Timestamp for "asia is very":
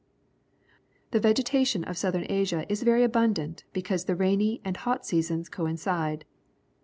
2.27-3.03